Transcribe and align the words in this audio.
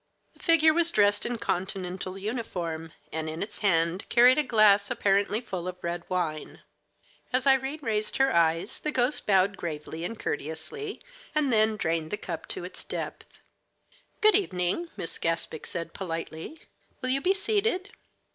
The 0.33 0.39
figure 0.39 0.73
was 0.73 0.89
dressed 0.89 1.27
in 1.27 1.37
Continental 1.37 2.17
uniform, 2.17 2.91
and 3.13 3.29
in 3.29 3.43
its 3.43 3.59
hand 3.59 4.09
carried 4.09 4.39
a 4.39 4.43
glass 4.43 4.89
apparently 4.89 5.39
full 5.39 5.67
of 5.67 5.77
red 5.83 6.09
wine. 6.09 6.63
As 7.31 7.45
Irene 7.45 7.81
raised 7.83 8.17
her 8.17 8.33
eyes, 8.33 8.79
the 8.79 8.89
ghost 8.91 9.27
bowed 9.27 9.57
gravely 9.57 10.03
and 10.03 10.17
courteously, 10.19 11.03
and 11.35 11.53
then 11.53 11.77
drained 11.77 12.09
the 12.09 12.17
cup 12.17 12.47
to 12.47 12.63
its 12.63 12.83
depth. 12.83 13.41
"Good 14.21 14.33
evening," 14.33 14.89
Miss 14.97 15.19
Gaspic 15.19 15.67
said 15.67 15.93
politely. 15.93 16.59
"Will 17.03 17.09
you 17.11 17.21
be 17.21 17.35
seated?" 17.35 17.91